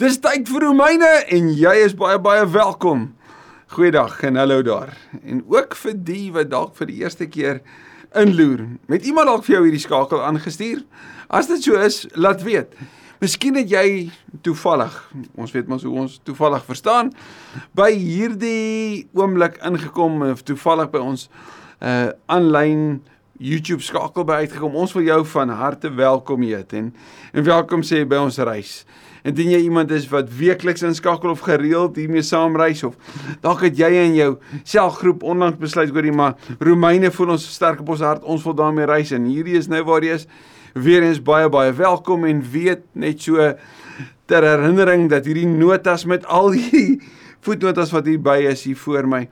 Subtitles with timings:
[0.00, 3.02] Dis tyd vir Romeine en jy is baie baie welkom.
[3.74, 4.94] Goeiedag en hallo daar.
[5.20, 7.60] En ook vir die wat dalk vir die eerste keer
[8.16, 8.62] inloer.
[8.88, 10.80] Met iemand dalk vir jou hierdie skakel aangestuur?
[11.28, 12.72] As dit so is, laat weet.
[13.20, 14.08] Miskien het jy
[14.46, 14.96] toevallig,
[15.36, 17.12] ons weet mos hoe ons toevallig verstaan,
[17.76, 21.28] by hierdie oomblik ingekom of toevallig by ons
[21.84, 23.02] uh aanlyn
[23.38, 24.76] YouTube skakel by uitgekom.
[24.78, 26.92] Ons wil jou van harte welkom heet en
[27.34, 28.84] en welkom sê by ons reis.
[29.26, 32.94] Indien jy iemand is wat weekliks inskakel of gereeld hiermee saamreis of
[33.42, 34.30] dalk het jy in jou
[34.62, 38.86] selgroep onlangs besluit hoorie maar Romeine voel ons sterk op ons hart, ons wil daarmee
[38.86, 40.28] reis en hierdie is nou waar jy is.
[40.74, 43.52] Weer eens baie baie welkom en weet net so
[44.30, 47.00] ter herinnering dat hierdie notas met al die
[47.44, 49.24] voetnotas wat hier by is hier voor my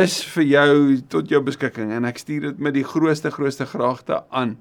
[0.00, 0.76] is vir jou
[1.12, 4.56] tot jou beskikking en ek stuur dit met die grootste grootste graagte aan.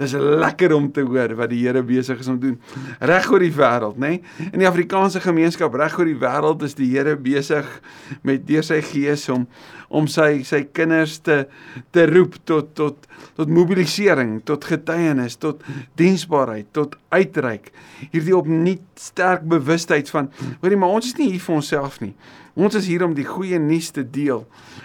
[0.00, 2.58] Dis lekker om te hoor wat die Here besig is om te doen
[3.04, 4.14] reg oor die wêreld, nê?
[4.16, 4.48] Nee?
[4.52, 7.68] In die Afrikaanse gemeenskap reg oor die wêreld is die Here besig
[8.26, 9.46] met deur sy gees om
[9.92, 11.42] om sy sy kinders te
[11.92, 15.62] te roep tot tot tot mobilisering, tot getuienis, tot
[15.96, 17.70] diensbaarheid, tot uitreik.
[18.12, 20.28] Hierdie opnuut sterk bewustheid van
[20.60, 22.14] hoorie maar ons is nie hier vir onsself nie.
[22.52, 24.42] Ons is hier om die goeie nuus te deel.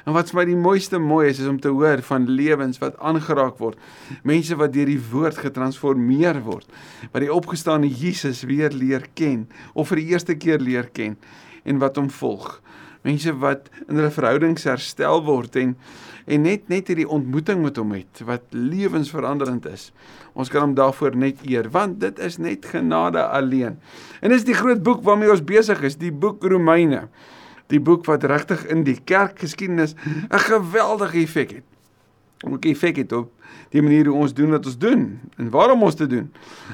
[0.07, 2.95] En wat vir my die mooiste mooi is is om te hoor van lewens wat
[3.03, 3.79] aangeraak word.
[4.23, 6.67] Mense wat deur die woord getransformeer word,
[7.11, 11.19] wat die opgestaane Jesus weer leer ken of vir die eerste keer leer ken
[11.67, 12.61] en wat hom volg.
[13.03, 15.75] Mense wat in hulle verhoudings herstel word en
[16.27, 19.91] en net net hierdie ontmoeting met hom het wat lewensveranderend is.
[20.35, 23.75] Ons kan hom daarvoor net eer want dit is net genade alleen.
[24.19, 27.09] En dis die groot boek waarmee ons besig is, die boek Romeine
[27.67, 29.95] die boek wat regtig in die kerkgeskiedenis
[30.29, 31.77] 'n geweldige effek het.
[32.45, 33.31] Ook effek het op
[33.73, 35.03] die manier hoe ons doen wat ons doen
[35.38, 36.30] en waarom ons dit doen.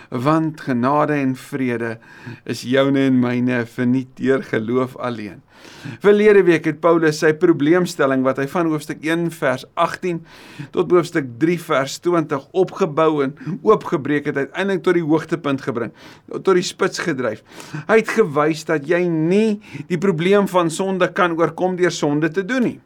[0.09, 1.97] Want genade en vrede
[2.50, 5.42] is joune en myne verniet deur geloof alleen.
[6.03, 10.20] Verlede week het Paulus sy probleemstelling wat hy van hoofstuk 1 vers 18
[10.76, 15.93] tot hoofstuk 3 vers 20 opgebou en oopgebreek het uiteindelik tot die hoogtepunt gebring,
[16.33, 17.45] tot die spits gedryf.
[17.88, 22.43] Hy het gewys dat jy nie die probleem van sonde kan oorkom deur sonde te
[22.43, 22.80] doen nie.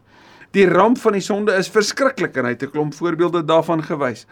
[0.58, 4.26] Die ramp van die sonde is verskriklik en hy het 'n klomp voorbeelde daarvan gewys.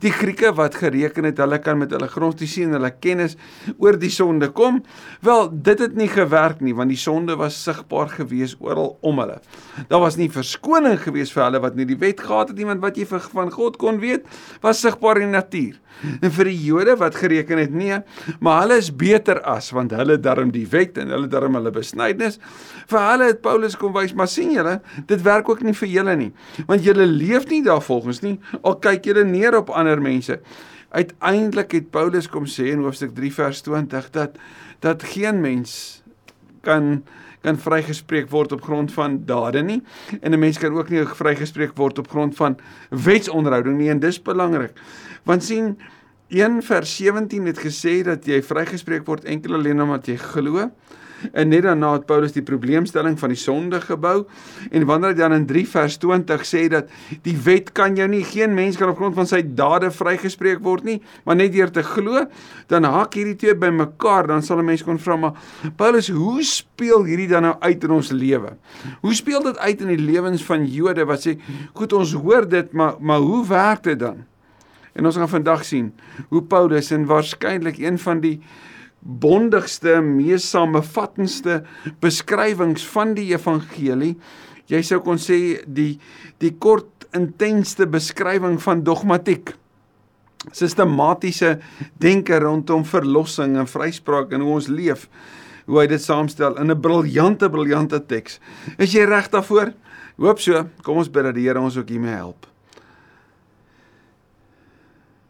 [0.00, 3.36] Die Grieke wat gereken het hulle kan met hulle grondisie en hulle kennis
[3.78, 4.82] oor die sonde kom,
[5.22, 9.40] wel dit het nie gewerk nie want die sonde was sigbaar gewees oral om hulle.
[9.88, 12.96] Daar was nie verskoning gewees vir hulle wat nie die wet gehad het iemand wat
[12.96, 14.26] jy van God kon weet,
[14.60, 15.78] was sigbaar in die natuur.
[16.22, 17.96] En vir die Jode wat gereken het nee,
[18.40, 22.38] maar hulle is beter as want hulle darm die wet en hulle darm hulle besnydenis.
[22.90, 24.78] Vir hulle het Paulus kom wys, maar sien julle,
[25.10, 26.32] dit werk ook nie vir julle nie.
[26.66, 28.38] Want julle leef nie daarvolgens nie.
[28.62, 30.40] Al kyk julle neer op ander mense.
[30.90, 34.38] Uiteindelik het Paulus kom sê in hoofstuk 3 vers 20 dat
[34.80, 36.02] dat geen mens
[36.62, 37.02] kan
[37.42, 39.82] kan vrygespreek word op grond van dade nie
[40.20, 42.58] en 'n mens kan ook nie vrygespreek word op grond van
[42.90, 44.72] wetsonderhouding nie en dis belangrik.
[45.24, 45.78] Want sien
[46.28, 50.66] 1 vers 17 het gesê dat jy vrygespreek word enkel alleen omdat jy glo.
[51.32, 54.20] En net daarna het Paulus die probleemstelling van die sonde gebou
[54.70, 56.92] en wanneer hy dan in 3 vers 20 sê dat
[57.24, 60.86] die wet kan jou nie geen mens kan op grond van sy dade vrygespreek word
[60.86, 62.22] nie, maar net deur te glo,
[62.70, 65.34] dan haak hierdie twee bymekaar, dan sal 'n mens kon vra maar
[65.76, 68.54] Paulus, hoe speel hierdie dan nou uit in ons lewe?
[69.00, 71.38] Hoe speel dit uit in die lewens van Jode wat sê,
[71.74, 74.27] goed ons hoor dit, maar maar hoe werk dit dan?
[74.98, 75.92] En ons gaan vandag sien
[76.32, 78.40] hoe Paulus en waarskynlik een van die
[78.98, 81.62] bondigste, mees samevattendste
[82.02, 84.16] beskrywings van die evangelie.
[84.68, 85.94] Jy sou kon sê die
[86.42, 89.54] die kort intensste beskrywing van dogmatiek.
[90.54, 91.56] Sistematiese
[92.02, 95.06] denke rondom verlossing en vryspraak en hoe ons leef.
[95.68, 98.40] Hoe hy dit saamstel in 'n briljante briljante teks.
[98.78, 99.72] Is jy reg daarvoor?
[100.18, 100.66] Hoop so.
[100.82, 102.46] Kom ons bid dat die Here ons ook hiermee help.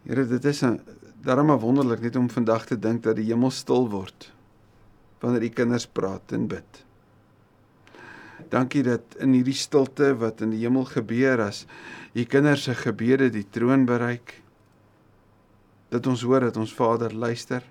[0.09, 0.81] Here, dit is 'n
[1.21, 4.33] Daarom is wonderlik net om vandag te dink dat die hemel stil word
[5.21, 6.85] wanneer die kinders praat en bid.
[8.49, 11.67] Dankie dat in hierdie stilte wat in die hemel gebeur as
[12.15, 14.37] die kinders se gebede die troon bereik
[15.91, 17.67] dat ons hoor dat ons Vader luister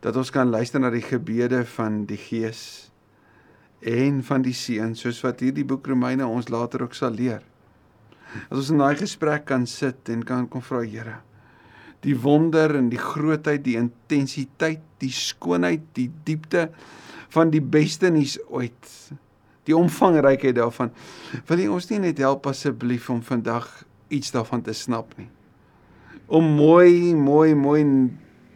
[0.00, 2.62] dat ons kan luister na die gebede van die Gees
[3.82, 7.42] en van die Seun soos wat hierdie boek Romeine ons later ook sal leer.
[8.48, 11.18] As ons in daai gesprek kan sit en kan kom vra Here
[12.06, 16.68] die wonder en die grootheid, die intensiteit, die skoonheid, die diepte
[17.34, 18.92] van die beste nuus ooit.
[19.68, 20.92] Die omvangrykheid daarvan.
[21.48, 23.66] Wil jy ons nie net help asseblief om vandag
[24.14, 25.28] iets daarvan te snap nie.
[26.28, 27.82] Om mooi, mooi, mooi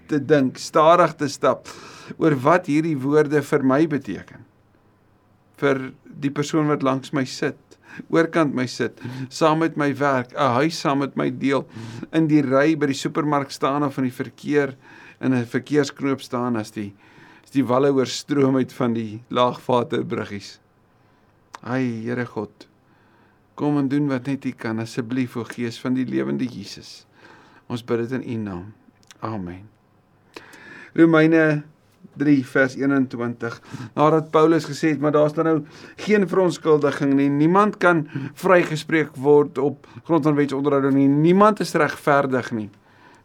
[0.08, 1.68] te dink, stadig te stap
[2.20, 4.46] oor wat hierdie woorde vir my beteken.
[5.60, 7.60] Vir die persoon wat langs my sit,
[8.10, 11.66] oorkant my sit, saam met my werk, 'n huis saam met my deel,
[12.12, 14.76] in die ry by die supermark staan of in die verkeer
[15.20, 16.92] in 'n verkeersknoop staan as die
[17.44, 20.58] as die walle oorstroom uit van die laagwaterbruggies.
[21.62, 22.68] Ai Here God,
[23.54, 27.06] kom en doen wat net U kan asseblief o Gees van die lewende Jesus.
[27.68, 28.72] Ons bid dit in U naam.
[29.20, 29.68] Amen.
[30.94, 31.62] Romeine
[32.20, 33.60] 3 vers 21.
[33.94, 35.56] Nadat Paulus gesê het, maar daar's dan nou
[35.96, 37.28] geen verontskuldiging nie.
[37.30, 41.08] Niemand kan vrygespreek word op grond van wetsonderhouding nie.
[41.08, 42.68] Niemand is regverdig nie.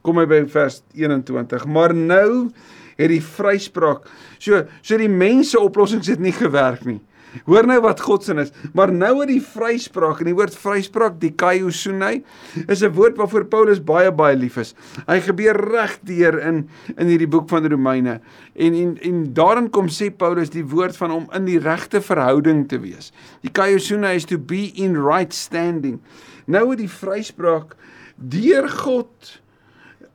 [0.02, 1.66] Kom hy by vers 21.
[1.66, 2.50] Maar nou
[2.98, 4.08] het die vryspraak.
[4.40, 7.02] So so die mense oplossings het nie gewerk nie.
[7.46, 8.52] Hoor nou wat God se is.
[8.74, 12.24] Maar nou het die vryspraak en die woord vryspraak, die kaiosune,
[12.68, 14.74] is 'n woord waarvoor Paulus baie baie lief is.
[15.08, 18.20] Hy gebeur reg deur in in hierdie boek van Romeine.
[18.56, 22.68] En en en daarin kom sê Paulus die woord van om in die regte verhouding
[22.68, 23.12] te wees.
[23.42, 26.00] Die kaiosune is to be in right standing.
[26.46, 27.76] Nou het die vryspraak
[28.16, 29.42] deur God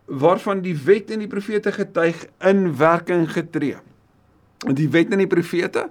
[0.07, 3.77] waarvan die wet en die profete getuig in werking getree
[4.71, 5.89] die wet en die profete.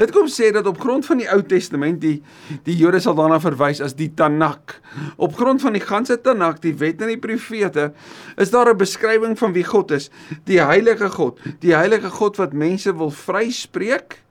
[0.00, 2.16] Dit kom sê dat op grond van die Ou Testament die
[2.64, 4.78] die Jode sal daarna verwys as die Tanakh.
[5.16, 7.92] Op grond van die ganse Tanakh, die wet en die profete,
[8.40, 10.10] is daar 'n beskrywing van wie God is,
[10.44, 14.22] die heilige God, die heilige God wat mense wil vryspreek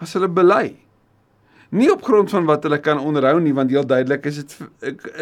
[0.00, 0.76] as hulle bely.
[1.72, 4.56] Nie op grond van wat hulle kan onderhou nie, want heel duidelik is dit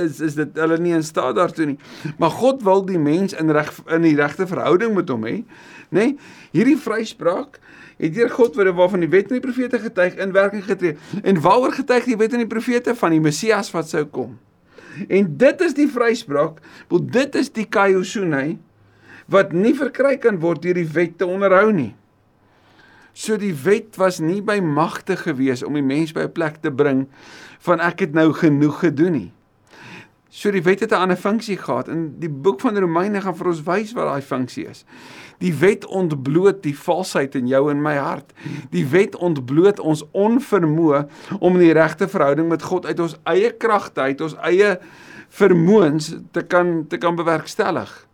[0.02, 1.78] is is dit hulle nie in staat daartoe nie.
[2.18, 5.44] Maar God wil die mens in reg in die regte verhouding met hom hê, nê?
[5.90, 6.16] Nee,
[6.50, 7.60] hierdie vryspraak
[8.00, 10.96] het deur God wat waarvan die wet en die profete getuig in werking getree.
[11.22, 14.38] En waaroor getuig die wet en die profete van die Messias wat sou kom?
[15.08, 16.58] En dit is die vryspraak,
[16.88, 18.58] want dit is die kaiosune
[19.30, 21.92] wat nie verkry kan word deur die wet te onderhou nie.
[23.14, 26.70] So die wet was nie by magte gewees om die mens by 'n plek te
[26.70, 27.06] bring
[27.60, 29.32] van ek het nou genoeg gedoen nie.
[30.30, 33.46] So die wet het 'n ander funksie gehad en die boek van Romeine gaan vir
[33.46, 34.84] ons wys wat daai funksie is.
[35.38, 38.32] Die wet ontbloot die valsheid in jou en my hart.
[38.70, 43.50] Die wet ontbloot ons onvermoë om in die regte verhouding met God uit ons eie
[43.50, 44.78] kragte, uit ons eie
[45.28, 48.06] vermoëns te kan te kan bewerkstellig.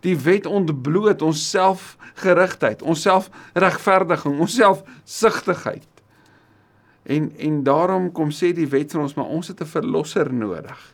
[0.00, 5.88] Die wet ontbloot ons selfgerigtheid, ons selfregverdiging, ons selfsugtigheid.
[7.02, 10.91] En en daarom kom sê die wet vir ons maar ons het 'n verlosser nodig.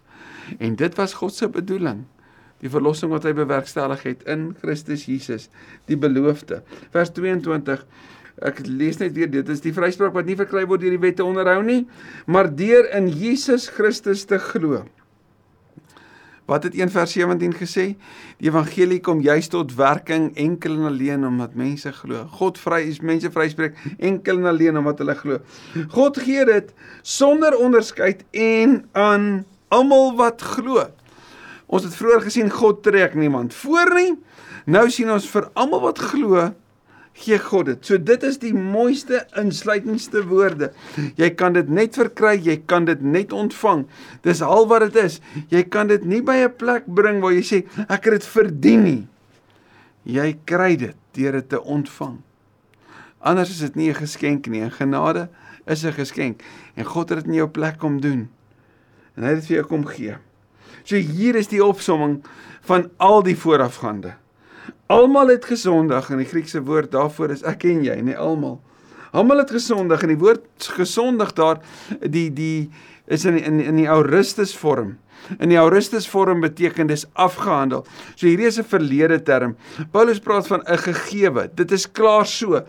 [0.58, 2.04] En dit was God se bedoeling.
[2.58, 5.46] Die verlossing wat hy bewerkstellig het in Christus Jesus,
[5.86, 6.62] die beloofde.
[6.94, 7.84] Vers 22
[8.38, 11.24] Ek lees net weer dit is die vryspraak wat nie verkry word deur die wette
[11.26, 11.80] onderhou nie,
[12.30, 14.84] maar deur in Jesus Christus te glo.
[16.48, 17.84] Wat het 1 vers 17 gesê?
[18.40, 22.22] Die evangelie kom juis tot werking enkel en alleen omdat mense glo.
[22.38, 25.42] God vry is mense vryspreek enkel en alleen omdat hulle glo.
[25.92, 26.72] God gee dit
[27.02, 29.28] sonder onderskeid en aan
[29.68, 30.86] almal wat glo.
[31.66, 34.14] Ons het vroeër gesien God trek niemand voor nie.
[34.66, 36.48] Nou sien ons vir almal wat glo
[37.18, 37.86] gee God dit.
[37.86, 40.70] So dit is die mooiste insluitendste woorde.
[41.18, 43.86] Jy kan dit net verkry, jy kan dit net ontvang.
[44.26, 45.18] Dis al wat dit is.
[45.52, 48.82] Jy kan dit nie by 'n plek bring waar jy sê ek het dit verdien
[48.84, 49.08] nie.
[50.04, 52.22] Jy kry dit deur dit te ontvang.
[53.20, 54.62] Anders is dit nie 'n geskenk nie.
[54.62, 55.28] 'n Genade
[55.66, 56.42] is 'n geskenk
[56.76, 58.28] en God het dit in jou plek kom doen
[59.18, 60.14] en hy het dit vir jou kom gee.
[60.86, 62.20] So hier is die opsomming
[62.68, 64.14] van al die voorafgaande.
[64.88, 68.60] Almal het gesondig en die Griekse woord daarvoor is ek en jy, nie almal.
[69.10, 71.60] Almal het gesondig en die woord gesondig daar
[72.00, 72.70] die die
[73.08, 74.98] is in in in die Augustus vorm.
[75.38, 77.84] In die Augustus vorm beteken dis afgehandel.
[78.14, 79.56] So hierdie is 'n verlede term.
[79.90, 81.50] Paulus praat van 'n gegewe.
[81.54, 82.62] Dit is klaar so.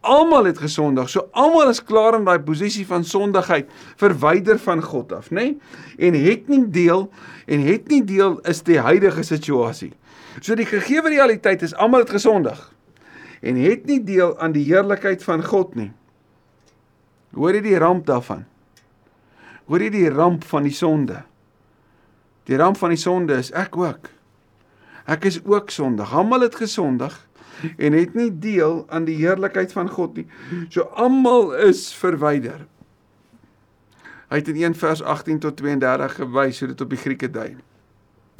[0.00, 1.08] Almal het gesondig.
[1.08, 5.34] So almal is klaar in daai posisie van sondigheid, verwyder van God af, nê?
[5.34, 5.58] Nee?
[5.98, 7.10] En het nie deel
[7.46, 9.92] en het nie deel is die huidige situasie.
[10.40, 12.72] So die gegewe realiteit is almal het gesondig
[13.42, 15.92] en het nie deel aan die heerlikheid van God nie.
[17.34, 18.46] Hoor jy die ramp daarvan?
[19.66, 21.22] Hoor jy die ramp van die sonde?
[22.46, 24.10] Die ramp van die sonde is ek ook.
[25.10, 26.12] Ek is ook sondig.
[26.14, 27.14] Almal het gesondig
[27.76, 30.26] en het nie deel aan die heerlikheid van God nie.
[30.70, 32.66] So almal is verwyder.
[34.30, 37.54] Hy het in 1 vers 18 tot 32 gewys hoe dit op die Grieke dui.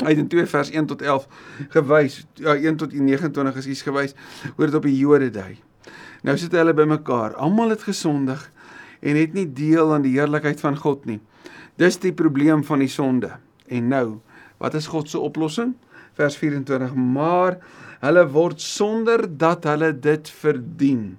[0.03, 1.29] Hy het in 2 vers 1 tot 11
[1.73, 4.13] gewys, ja 1 tot 29 is iets gewys
[4.57, 5.55] hoe dit op die Jode dui.
[6.27, 7.37] Nou sit hulle bymekaar.
[7.39, 8.43] Almal het gesondig
[9.01, 11.21] en het nie deel aan die heerlikheid van God nie.
[11.77, 13.37] Dis die probleem van die sonde.
[13.69, 14.07] En nou,
[14.59, 15.75] wat is God se oplossing?
[16.17, 17.59] Vers 24: Maar
[18.05, 21.17] Hulle word sonder dat hulle dit verdien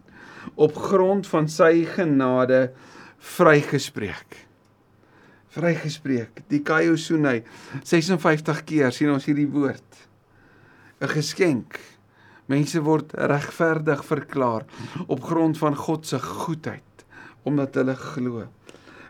[0.55, 2.69] op grond van sy genade
[3.35, 4.43] vrygespreek.
[5.57, 6.43] Vrygespreek.
[6.51, 7.41] Die kaiosune
[7.81, 9.83] 56 keer sien ons hierdie woord.
[11.01, 11.79] 'n Geskenk.
[12.47, 14.63] Mense word regverdig verklaar
[15.07, 16.86] op grond van God se goedheid
[17.47, 18.45] omdat hulle glo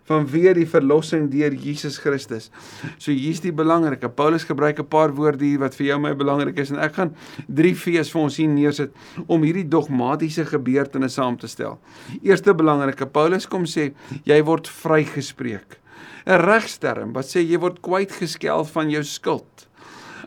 [0.07, 2.49] vanweë die verlossing deur Jesus Christus.
[2.97, 4.09] So hier's die belangrike.
[4.09, 7.15] Paulus gebruik 'n paar woorde hier wat vir jou my belangrik is en ek gaan
[7.47, 8.91] drie fees vir ons hier neersit
[9.27, 11.79] om hierdie dogmatiese gebeurtenisse saam te stel.
[12.21, 13.93] Eerste belangrike, Paulus kom sê
[14.25, 15.79] jy word vrygespreek.
[16.25, 19.66] 'n Regsterm wat sê jy word kwyt geskel van jou skuld.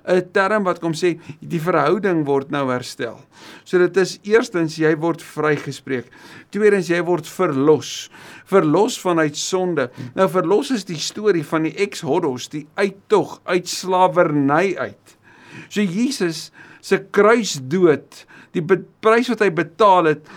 [0.07, 3.21] 'n term wat kom sê die verhouding word nou herstel.
[3.65, 6.07] So dit is eerstens jy word vrygespreek.
[6.51, 8.11] Tweedens jy word verlos.
[8.45, 9.91] Verlos vanuit sonde.
[10.15, 15.17] Nou verlos is die storie van die ex-hodos, die uittog uit slawerny uit.
[15.69, 18.25] So Jesus se kruisdood,
[18.57, 20.31] die prys wat hy betaal het,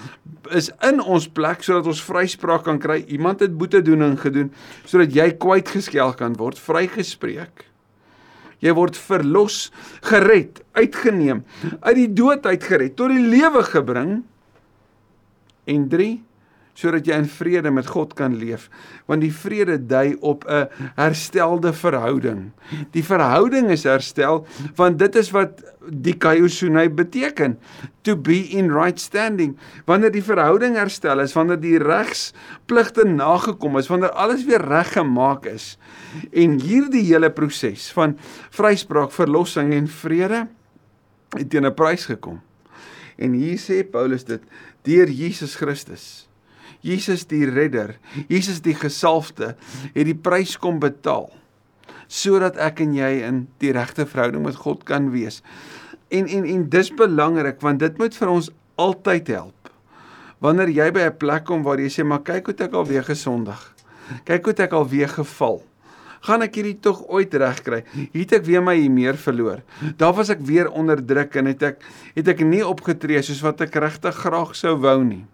[0.52, 3.00] is in ons plek sodat ons vryspraak kan kry.
[3.16, 4.52] Iemand het boetedoening gedoen
[4.86, 7.73] sodat jy kwyt geskel kan word, vrygespreek.
[8.64, 9.68] Jy word verlos,
[10.08, 11.44] gered, uitgeneem,
[11.82, 14.22] uit die dood uitgered, tot die lewe gebring.
[15.68, 16.14] En 3
[16.74, 18.70] sodat jy in vrede met God kan leef
[19.10, 22.52] want die vrede dui op 'n herstelde verhouding.
[22.92, 27.58] Die verhouding is herstel want dit is wat die kaiosunai beteken
[28.02, 29.58] to be in right standing.
[29.86, 35.78] Wanneer die verhouding herstel is, wanneer die regspligte nagekom is, wanneer alles weer reggemaak is
[36.32, 38.18] en hierdie hele proses van
[38.50, 40.48] vryspraak, verlossing en vrede
[41.38, 42.42] het teen 'n prys gekom.
[43.18, 44.42] En hier sê Paulus dit
[44.82, 46.28] deur Jesus Christus.
[46.84, 47.96] Jesus die redder,
[48.28, 49.54] Jesus die gesalfde
[49.94, 51.32] het die prys kom betaal
[52.14, 55.40] sodat ek en jy in die regte verhouding met God kan wees.
[56.14, 59.72] En en en dis belangrik want dit moet vir ons altyd help.
[60.44, 63.04] Wanneer jy by 'n plek kom waar jy sê maar kyk hoe ek al weer
[63.04, 63.76] gesondig.
[64.26, 65.64] Kyk hoe ek al weer geval.
[66.22, 67.84] Gaan ek hierdie tog ooit regkry?
[68.14, 69.64] Het ek weer my hier meer verloor?
[69.98, 71.82] Daar was ek weer onderdruk en het ek
[72.16, 75.26] het ek nie opgetree soos wat ek regtig graag sou wou nie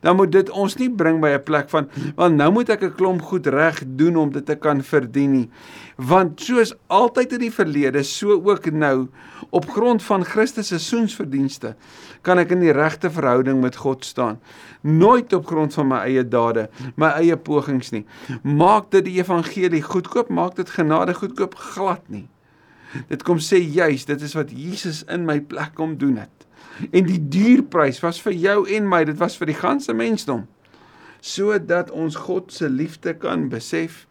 [0.00, 2.94] dan moet dit ons nie bring by 'n plek van want nou moet ek 'n
[2.94, 5.50] klomp goed reg doen om dit te kan verdien nie.
[5.96, 9.08] Want soos altyd in die verlede, so ook nou
[9.50, 11.74] op grond van Christus se soensverdienste
[12.22, 14.40] kan ek in die regte verhouding met God staan.
[14.80, 18.06] Nooit op grond van my eie dade, my eie pogings nie.
[18.42, 22.28] Maak dit die evangelie goedkoop, maak dit genade goedkoop glad nie.
[23.08, 26.39] Dit kom sê juis, dit is wat Jesus in my plek kom doen het
[26.90, 30.46] en die duurprys was vir jou en my, dit was vir die ganse mensdom.
[31.20, 34.06] Sodat ons God se liefde kan besef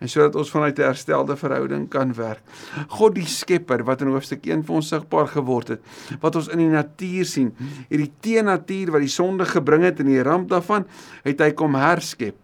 [0.00, 2.40] en sodat ons vanuit 'n herstelde verhouding kan werk.
[2.88, 5.80] God die Skepper wat in hoofstuk 1 vir ons sigbaar geword het,
[6.20, 7.54] wat ons in die natuur sien,
[7.88, 10.86] hierdie teenatuur wat die sonde gebring het en die ramp daarvan,
[11.22, 12.36] het hy kom herskep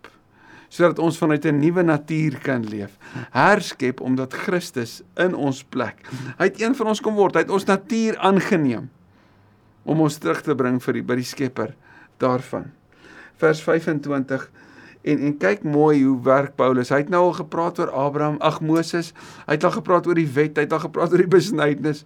[0.69, 2.99] sodat ons vanuit 'n nuwe natuur kan leef.
[3.31, 5.97] Herskep omdat Christus in ons plek.
[6.39, 8.91] Hy het een van ons kom word, hy het ons natuur aangeneem
[9.87, 11.73] om ons terug te bring vir die by die Skepper
[12.23, 12.71] daarvan.
[13.41, 14.49] Vers 25
[15.07, 16.91] en en kyk mooi hoe werk Paulus.
[16.91, 19.13] Hy het nou al gepraat oor Abraham, ag Moses,
[19.47, 22.03] hy het al gepraat oor die wet, hy het al gepraat oor die besnydenis.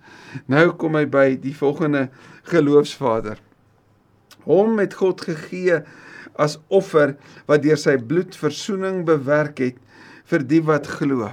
[0.52, 2.08] Nou kom hy by die volgende
[2.50, 3.40] geloofsvader.
[4.44, 5.80] Hom het God gegee
[6.40, 7.16] as offer
[7.48, 9.80] wat deur sy bloed verzoening bewerk het
[10.30, 11.32] vir die wat glo.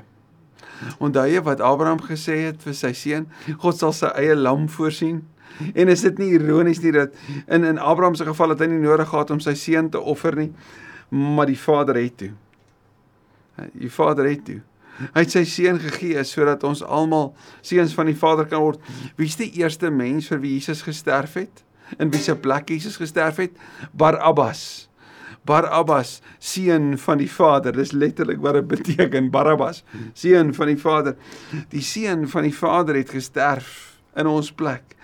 [1.04, 3.28] Onthou jy wat Abraham gesê het vir sy seun?
[3.62, 5.24] God sal sy eie lam voorsien.
[5.80, 7.16] En is dit nie ironies nie dat
[7.48, 10.36] in in Abraham se geval het hy nie nodig gehad om sy seun te offer
[10.38, 10.52] nie,
[11.10, 12.34] maar die Vader het toe.
[13.74, 14.62] Die Vader het toe.
[15.14, 17.32] Hy het sy seun gegee sodat ons almal
[17.66, 18.82] seuns van die Vader kan word.
[19.18, 21.64] Wie is die eerste mens vir wie Jesus gesterf het?
[22.02, 23.54] In wie se plek Jesus gesterf het?
[23.94, 24.88] Barabbas.
[25.48, 27.78] Barabbas, seun van die Vader.
[27.78, 29.84] Dis letterlik wat dit beteken, Barabbas,
[30.18, 31.16] seun van die Vader.
[31.72, 34.98] Die seun van die Vader het gesterf in ons plek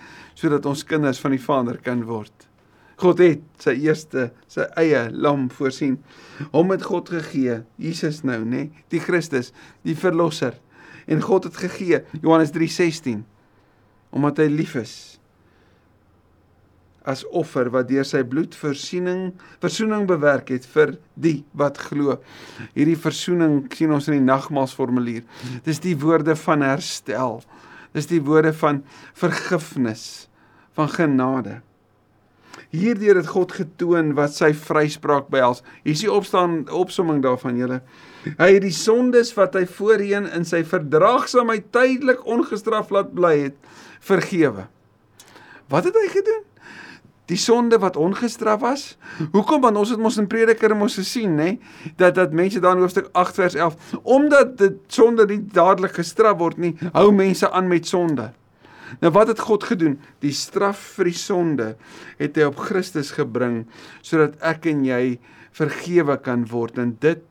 [0.44, 2.50] sodat ons kinders van die Vader kan word.
[3.00, 5.96] God het sy eerste sy eie lam voorsien.
[6.52, 9.50] Hom het God gegee, Jesus nou, nê, nee, die Christus,
[9.82, 10.60] die verlosser.
[11.10, 13.24] En God het gegee, Johannes 3:16,
[14.14, 14.94] omdat hy lief is
[17.04, 22.16] as offer wat deur sy bloed versoening versoening bewerk het vir die wat glo.
[22.72, 25.24] Hierdie versoening sien ons in die nagmaalsformulier.
[25.68, 27.42] Dis die woorde van herstel.
[27.94, 28.80] Dis die woorde van
[29.14, 30.26] vergifnis,
[30.74, 31.60] van genade.
[32.74, 35.62] Hierdeur het God getoon wat sy vryspraak behels.
[35.84, 37.80] Hier is die opstaan opsomming daarvan julle.
[38.38, 43.56] Hy het die sondes wat hy voorheen in sy verdraagsaamheid tydelik ongestraf laat bly het,
[44.02, 44.66] vergewe.
[45.70, 46.42] Wat het hy gedoen?
[47.30, 48.82] Die sonde wat ongestraf was.
[49.32, 51.54] Hoekom want ons het mos in Prediker mos gesien, nê,
[51.96, 56.36] dat dat mense daar in hoofstuk 8 vers 11, omdat dit sonde nie dadelik gestraf
[56.42, 58.32] word nie, hou mense aan met sonde.
[59.02, 59.98] Nou wat het God gedoen?
[60.22, 61.68] Die straf vir die sonde
[62.18, 63.64] het hy op Christus gebring
[64.02, 65.18] sodat ek en jy
[65.54, 67.24] vergewe kan word en dit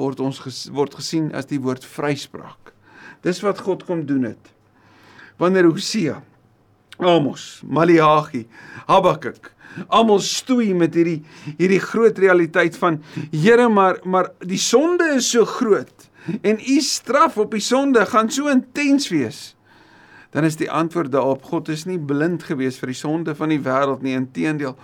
[0.00, 2.72] word ons ges, word gesien as die woord vryspraak.
[3.26, 4.52] Dis wat God kom doen het.
[5.40, 6.20] Wanneer Hosea
[7.00, 8.46] Amos, Maleagi,
[8.88, 9.52] Habakuk.
[9.88, 11.20] Almal stoei met hierdie
[11.60, 12.98] hierdie groot realiteit van
[13.30, 16.08] Here maar maar die sonde is so groot
[16.42, 19.54] en u straf op die sonde gaan so intens wees.
[20.30, 23.62] Dan is die antwoord daarop God is nie blind gewees vir die sonde van die
[23.62, 24.76] wêreld nie, inteendeel.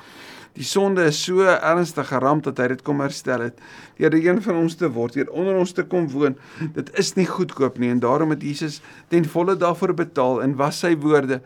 [0.57, 3.59] Die sonde is so ernstig geramp dat hy dit kom herstel het.
[4.01, 6.39] Deur die een van ons te word, deur onder ons te kom woon.
[6.75, 8.81] Dit is nie goedkoop nie en daarom het Jesus
[9.13, 11.43] ten volle daarvoor betaal en was sy woorde: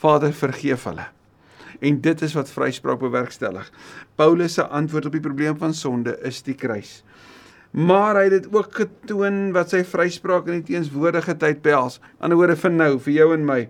[0.00, 1.10] Vader, vergeef hulle.
[1.84, 3.68] En dit is wat vryspraak bewerkstellig.
[4.16, 7.02] Paulus se antwoord op die probleem van sonde is die kruis.
[7.74, 11.98] Maar hy het dit ook getoon wat sy vryspraak in die teenswoordige tyd behels.
[12.22, 13.60] Anderswoorde vir nou, vir jou en my.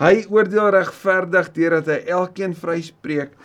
[0.00, 3.36] Hy oordeel regverdig deurdat hy elkeen vryspreek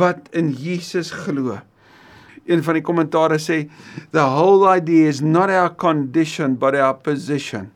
[0.00, 1.58] wat in Jesus glo.
[2.48, 3.66] Een van die kommentare sê
[4.16, 7.68] the whole idea is not our condition but our position.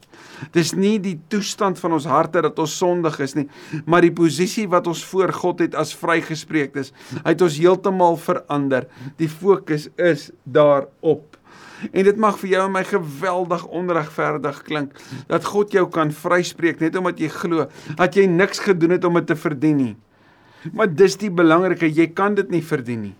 [0.56, 3.44] Dis nie die toestand van ons harte dat ons sondig is nie,
[3.84, 6.90] maar die posisie wat ons voor God het as vrygespreektes.
[7.20, 8.88] Hy het ons heeltemal verander.
[9.20, 11.36] Die fokus is daarop.
[11.90, 14.94] En dit mag vir jou en my geweldig onregverdig klink
[15.30, 19.18] dat God jou kan vryspreek net omdat jy glo dat jy niks gedoen het om
[19.18, 19.96] dit te verdien nie.
[20.72, 23.16] Maar dis die belangrike, jy kan dit nie verdien nie.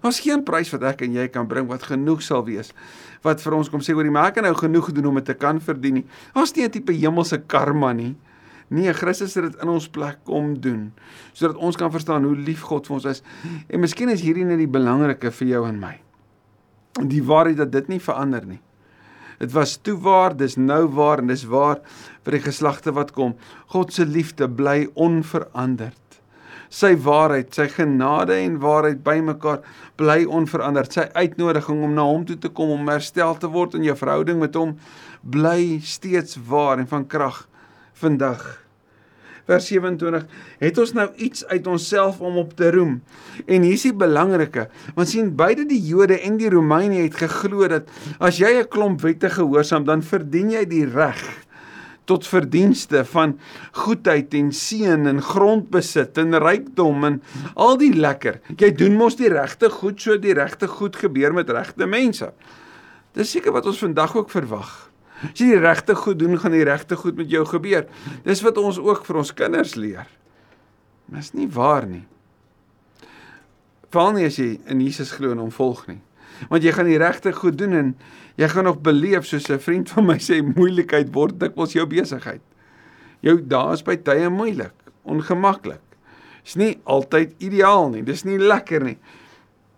[0.00, 2.72] Daar's geen prys wat ek en jy kan bring wat genoeg sal wees
[3.22, 5.36] wat vir ons kom sê oor die maak en nou genoeg gedoen om dit te
[5.38, 6.06] kan verdien nie.
[6.34, 8.16] Daar's nie 'n tipe hemelse karma nie.
[8.68, 10.92] Nee, Christus het dit in ons plek kom doen
[11.32, 13.22] sodat ons kan verstaan hoe lief God vir ons is.
[13.68, 16.01] En miskien is hierdie net die belangrike vir jou en my
[17.00, 18.60] die waarheid dat dit nie verander nie.
[19.42, 21.80] Dit was toe waar, dis nou waar en dis waar
[22.22, 23.34] vir die geslagte wat kom.
[23.74, 25.98] God se liefde bly onveranderd.
[26.72, 29.60] Sy waarheid, sy genade en waarheid bymekaar
[30.00, 30.94] bly onveranderd.
[30.94, 34.40] Sy uitnodiging om na hom toe te kom om herstel te word in jou verhouding
[34.40, 34.76] met hom
[35.22, 37.44] bly steeds waar en van krag
[37.98, 38.61] vandag
[39.48, 40.26] vers 27
[40.62, 43.00] het ons nou iets uit onsself om op te roem.
[43.46, 47.68] En hier is die belangrike, want sien beide die Jode en die Romeine het geglo
[47.68, 51.42] dat as jy 'n klomp wette gehoorsaam, dan verdien jy die reg
[52.04, 53.38] tot verdienste van
[53.72, 57.22] goedheid en seën en grondbesit en rykdom en
[57.54, 58.40] al die lekker.
[58.56, 62.32] Jy doen mos die regte goed, so die regte goed gebeur met regte mense.
[63.14, 64.91] Dis seker wat ons vandag ook verwag.
[65.30, 67.86] As jy die regte goed doen, gaan die regte goed met jou gebeur.
[68.24, 70.08] Dis wat ons ook vir ons kinders leer.
[71.06, 72.04] Maar is nie waar nie.
[73.92, 76.00] Veral nie as jy in Jesus glo en hom volg nie.
[76.50, 77.90] Want jy gaan die regte goed doen en
[78.40, 82.40] jy gaan nog beleef soos 'n vriend van my sê moeilikheid word dikwels jou besigheid.
[83.20, 85.80] Jou dae is by tye moeilik, ongemaklik.
[86.44, 88.02] Is nie altyd ideaal nie.
[88.02, 88.98] Dis nie lekker nie.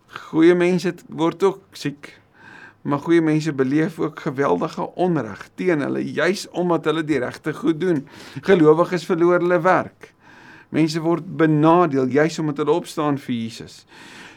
[0.07, 2.15] Goeie mense word ook siek.
[2.85, 7.79] Maar goeie mense beleef ook geweldige onreg teen hulle juis omdat hulle die regte goed
[7.81, 8.03] doen.
[8.45, 10.11] Gelowiges verloor hulle werk.
[10.69, 13.81] Mense word benadeel juis omdat hulle opstaan vir Jesus.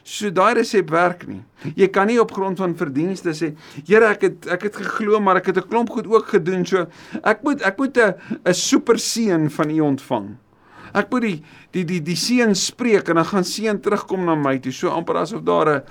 [0.09, 1.43] So daai resep werk nie.
[1.77, 3.53] Jy kan nie op grond van verdienste sê,
[3.85, 6.87] Here, ek het ek het geglo, maar ek het 'n klomp goed ook gedoen, so
[7.23, 8.15] ek moet ek moet 'n
[8.49, 10.37] 'n super seën van U ontvang.
[10.93, 11.37] Ek moet die
[11.77, 14.73] die die die seun spreek en dan gaan seun terugkom na my toe.
[14.73, 15.83] So amper asof daar 'n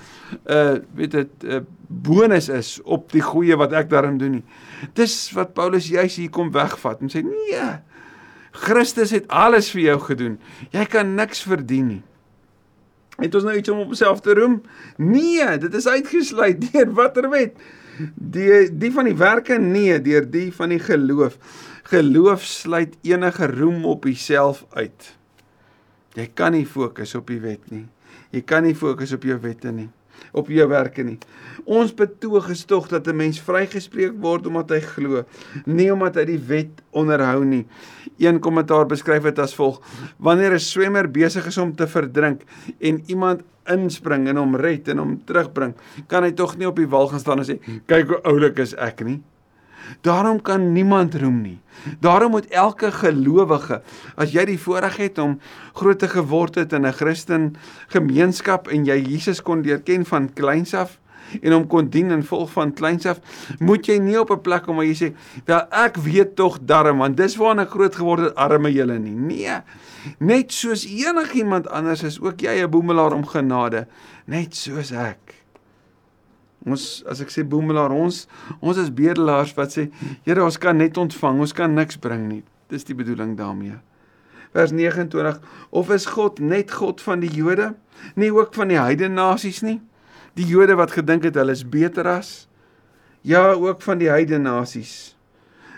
[0.50, 4.46] uh weet dit 'n bonus is op die goeie wat ek daarin doen nie.
[4.94, 7.82] Dis wat Paulus juis hier kom wegvat en sê nee.
[8.52, 10.40] Christus het alles vir jou gedoen.
[10.72, 12.04] Jy kan niks verdien nie.
[13.18, 14.60] Het ons nou iets om op onsself te roem?
[15.02, 17.58] Nee, dit is uitgesluit deur watter wet?
[18.14, 21.38] Die die van die werke nee, deur die van die geloof.
[21.88, 25.06] Geloof sluit enige roem op jouself uit.
[26.20, 27.86] Jy kan nie fokus op die wet nie.
[28.36, 29.86] Jy kan nie fokus op jou wette nie,
[30.36, 31.16] op jou werke nie.
[31.64, 35.24] Ons betoog is tog dat 'n mens vrygespreek word omdat hy glo,
[35.66, 37.66] nie omdat hy die wet onderhou nie.
[38.20, 39.80] Een kommentaar beskryf dit as volg:
[40.18, 42.42] Wanneer 'n swemmer besig is om te verdrink
[42.80, 45.74] en iemand inspring en hom red en hom terugbring,
[46.08, 48.76] kan hy tog nie op die wal gaan staan en sê: "Kyk hoe oulik is
[48.76, 49.22] ek nie."
[50.02, 51.60] Daarom kan niemand roem nie.
[52.00, 53.82] Daarom moet elke gelowige,
[54.16, 55.40] as jy die voorreg het om
[55.74, 57.56] groot te geword het in 'n Christen
[57.88, 61.00] gemeenskap en jy Jesus kon leer ken van kleins af,
[61.42, 63.20] en hom kon dien en volg van kleins af,
[63.60, 66.98] moet jy nie op 'n plek kom waar jy sê, "Wel, ek weet tog darm,
[66.98, 69.62] want dis waar ek groot geword het, arme julle nie." Nee.
[70.20, 73.88] Net soos enigiemand anders is ook jy 'n boemelaar om genade,
[74.26, 75.37] net soos ek.
[76.68, 78.26] Ons as ek sê boemelaar, ons
[78.60, 79.90] ons is bedelaars wat sê,
[80.26, 83.80] "Here, ons kan net ontvang, ons kan niks bring nie." Dis die bedoeling daarmee.
[84.54, 87.76] Vers 29: Of is God net God van die Jode,
[88.16, 89.82] nie ook van die heidene nasies nie?
[90.36, 92.48] Die Jode wat gedink het hulle is beter as
[93.22, 95.17] ja, ook van die heidene nasies.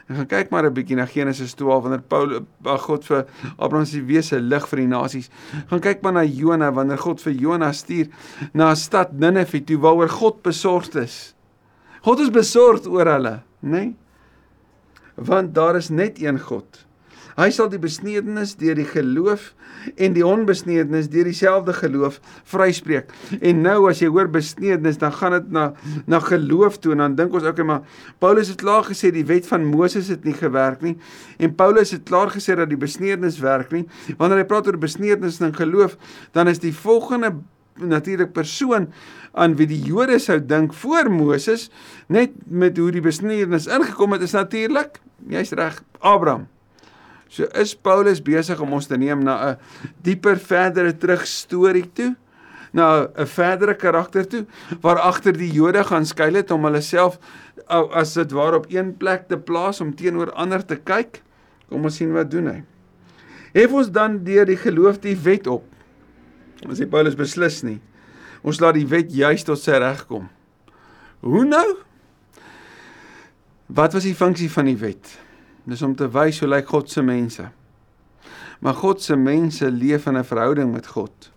[0.09, 2.41] En gaan kyk maar 'n bietjie na Genesis 12 wanneer Paulus
[2.85, 3.25] God vir
[3.57, 5.29] Abraham se wese lig vir die nasies.
[5.69, 8.07] Gaan kyk maar na Jona wanneer God vir Jona stuur
[8.53, 11.35] na 'n stad Ninive toe waaroor God besorgd is.
[12.01, 13.69] God is besorgd oor hulle, né?
[13.69, 13.95] Nee?
[15.15, 16.88] Want daar is net een God.
[17.39, 19.53] Hy sal die besnedenis deur die geloof
[19.95, 22.17] en die onbesnedenis deur dieselfde geloof
[22.51, 23.13] vryspreek.
[23.39, 25.69] En nou as jy hoor besnedenis, dan gaan dit na
[26.09, 27.85] na geloof toe en dan dink ons okay, maar
[28.19, 30.97] Paulus het klaar gesê die wet van Moses het nie gewerk nie
[31.39, 33.85] en Paulus het klaar gesê dat die besnedenis werk nie.
[34.19, 35.95] Wanneer hy praat oor besnedenis en geloof,
[36.35, 37.37] dan is die volgende
[37.79, 38.89] natuurlik persoon
[39.31, 41.69] aan wie die Jode sou dink voor Moses
[42.11, 44.99] net met hoe die besnedenis ingekom het is natuurlik
[45.31, 46.49] jy's reg Abraham
[47.29, 49.57] So is Paulus besig om ons te neem na 'n
[50.01, 52.15] dieper verdere terug storie toe,
[52.73, 54.45] na 'n verdere karakter toe
[54.81, 57.19] waar agter die Jode gaan skuil het om hulle self
[57.69, 61.21] as dit waar op een plek te plaas om teenoor ander te kyk.
[61.69, 62.63] Kom ons sien wat doen hy.
[63.53, 65.63] Hef ons dan deur die geloof die wet op.
[66.67, 67.79] Ons sê Paulus beslis nie.
[68.41, 70.29] Ons laat die wet juis tot sy reg kom.
[71.21, 71.77] Hoe nou?
[73.67, 75.28] Wat was die funksie van die wet?
[75.69, 77.43] Dis om te wys hoe lyk God se mense.
[78.59, 81.31] Maar God se mense leef in 'n verhouding met God.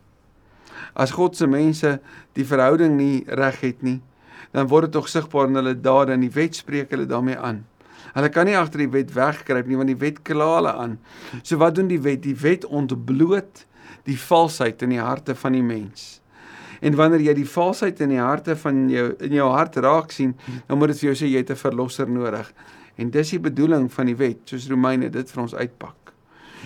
[0.95, 2.01] As God se mense
[2.33, 4.01] die verhouding nie reg het nie,
[4.53, 7.65] dan word dit tog sigbaar in hulle dade en die wet spreek hulle daarmee aan.
[8.13, 10.99] Hulle kan nie agter die wet wegkruip nie want die wet kla hulle aan.
[11.43, 12.23] So wat doen die wet?
[12.23, 13.67] Die wet ontbloot
[14.05, 16.21] die valsheid in die harte van die mens.
[16.83, 20.35] En wanneer jy die valsheid in die harte van jou in jou hart raak sien,
[20.67, 22.53] dan moet dit vir jou sê jy het 'n verlosser nodig.
[23.01, 26.13] En dis die bedoeling van die wet, soos Romeine dit vir ons uitpak.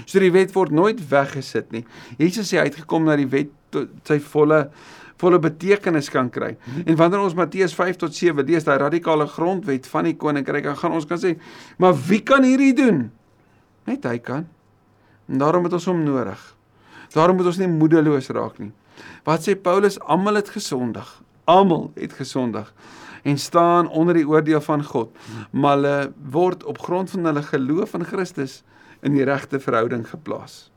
[0.05, 1.85] So die wet word nooit weggesit nie.
[2.21, 4.67] Jesus sê hy het gekom dat die wet tot sy volle
[5.17, 6.51] volle betekenis kan kry.
[6.85, 10.77] En wanneer ons Matteus 5 tot 7 lees, daai radikale grondwet van die koninkryk, dan
[10.77, 11.39] gaan ons kan sê,
[11.81, 13.07] maar wie kan hierdie doen?
[13.89, 14.45] Net hy kan.
[15.25, 16.43] En daarom het ons hom nodig.
[17.15, 18.75] Daarom moet ons nie moedeloos raak nie.
[19.25, 19.97] Wat sê Paulus?
[20.05, 21.09] Almal het gesondig.
[21.49, 22.69] Almal het gesondig
[23.27, 25.11] en staan onder die oordeel van God,
[25.51, 25.97] maar hulle
[26.31, 28.61] word op grond van hulle geloof in Christus
[29.03, 30.69] in die regte verhouding geplaas.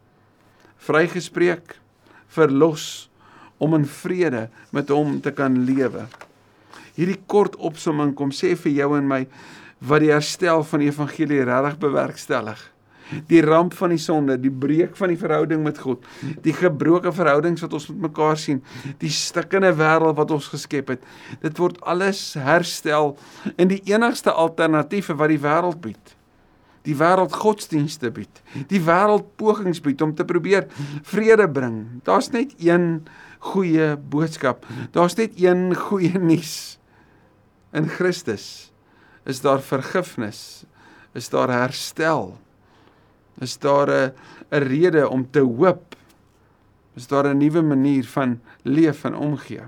[0.81, 1.77] Vrygespreek,
[2.33, 3.09] verlos
[3.61, 6.07] om in vrede met hom te kan lewe.
[6.97, 9.23] Hierdie kort opsomming kom sê vir jou en my
[9.79, 12.65] wat die herstel van die evangelie regtig bewerkstellig
[13.29, 16.05] die ramp van die sonde, die breek van die verhouding met God,
[16.45, 18.61] die gebroke verhoudings wat ons met mekaar sien,
[19.01, 21.03] die stikkende wêreld wat ons geskep het.
[21.43, 23.15] Dit word alles herstel
[23.57, 26.15] in die enigste alternatiewe wat die wêreld bied.
[26.87, 28.41] Die wêreld godsdienste bied.
[28.71, 30.69] Die wêreld pogings bied om te probeer
[31.07, 32.01] vrede bring.
[32.07, 33.03] Daar's net een
[33.51, 34.65] goeie boodskap.
[34.95, 36.79] Daar's net een goeie nuus.
[37.75, 38.71] In Christus
[39.29, 40.63] is daar vergifnis.
[41.13, 42.37] Is daar herstel
[43.39, 44.13] is daar 'n
[44.51, 45.95] 'n rede om te hoop.
[46.95, 49.67] Is daar 'n nuwe manier van leef en omgee.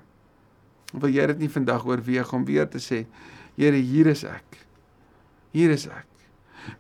[0.94, 3.06] Wil jy dit nie vandag oorweeg om weer te sê,
[3.56, 4.58] Here, hier is ek.
[5.52, 6.08] Hier is ek.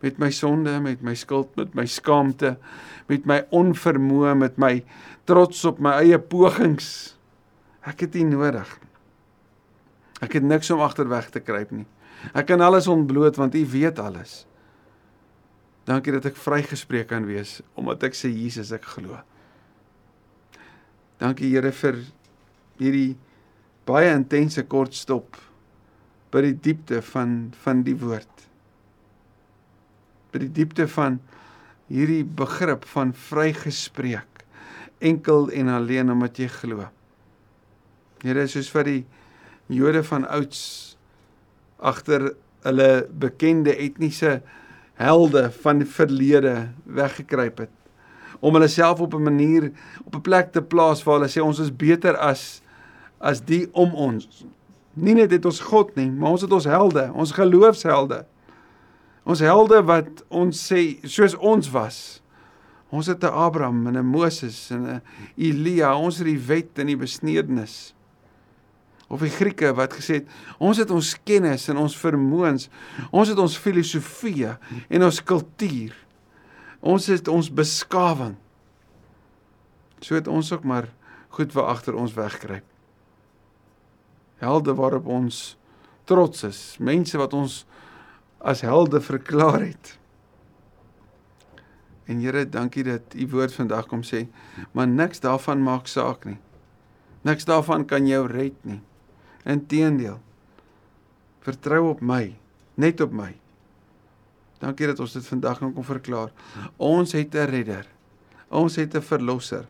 [0.01, 2.57] Met my sonde, met my skuld, met my skaamte,
[3.09, 4.83] met my onvermoë, met my
[5.29, 7.15] trots op my eie pogings.
[7.85, 8.69] Ek het U nodig.
[10.21, 11.87] Ek het niks om agterweg te kruip nie.
[12.37, 14.45] Ek kan alles ontbloot want U weet alles.
[15.87, 19.17] Dankie dat ek vrygespreek kan wees omdat ek sê Jesus ek glo.
[21.21, 22.03] Dankie Here vir
[22.81, 23.15] hierdie
[23.89, 25.37] baie intense kort stop
[26.31, 28.45] by die diepte van van die woord.
[30.31, 31.19] By die diepte van
[31.91, 34.45] hierdie begrip van vrygespreek
[35.01, 36.85] enkel en alleen omdat jy glo.
[38.21, 39.01] Here soos vir die
[39.71, 40.61] Jode van ouds
[41.79, 42.33] agter
[42.65, 44.41] hulle bekende etniese
[44.93, 47.69] helde van die verlede weggekruip het
[48.41, 49.71] om hulle self op 'n manier
[50.03, 52.61] op 'n plek te plaas waar hulle sê ons is beter as
[53.19, 54.45] as die om ons.
[54.93, 58.25] Nie net het ons God nie, maar ons het ons helde, ons geloofshelde.
[59.23, 62.21] Ons helde wat ons sê soos ons was.
[62.89, 65.01] Ons het 'n Abraham en 'n Moses en 'n
[65.37, 67.93] Elia, ons het die wet en die besnedenis.
[69.11, 70.29] Of die Grieke wat gesê het
[70.63, 72.69] ons het ons kennis en ons vermoëns,
[73.11, 74.47] ons het ons filosofie
[74.87, 75.95] en ons kultuur.
[76.81, 78.37] Ons het ons beskawing.
[80.01, 80.87] So het ons ook maar
[81.35, 82.65] goed wat agter ons wegkruip.
[84.41, 85.41] Helde waarop ons
[86.09, 87.61] trots is, mense wat ons
[88.41, 89.97] as helde verklaar het.
[92.09, 94.25] En Here, dankie dat u woord vandag kom sê,
[94.73, 96.39] maar niks daarvan maak saak nie.
[97.21, 98.81] Niks daarvan kan jou red nie.
[99.43, 100.19] Inteendeel.
[101.41, 102.35] Vertrou op my,
[102.75, 103.31] net op my.
[104.61, 106.29] Dankie dat ons dit vandag kan kom verklaar.
[106.77, 107.87] Ons het 'n redder.
[108.49, 109.65] Ons het 'n verlosser.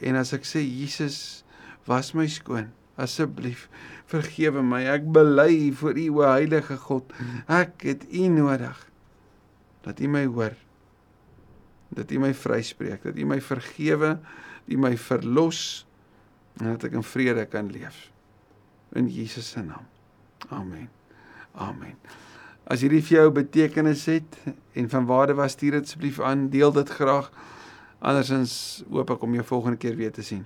[0.00, 1.44] En as ek sê Jesus,
[1.84, 3.68] was my skoon, asseblief
[4.08, 4.84] vergewe my.
[4.84, 7.12] Ek bely voor U o heilige God.
[7.46, 8.78] Ek het U nodig.
[9.84, 10.54] Dat U my hoor.
[11.88, 14.18] Dat U my vryspreek, dat U my vergewe,
[14.68, 15.86] U my verlos
[16.58, 18.08] en dat ek in vrede kan leef.
[18.92, 19.86] In Jesus se naam.
[20.48, 20.88] Amen.
[21.54, 21.96] Amen.
[22.68, 24.38] As hierdie vir jou betekenis het
[24.76, 27.30] en van waarde was, stuur dit asseblief aan, deel dit graag.
[27.98, 30.44] Andersins hoop ek om jou volgende keer weer te sien.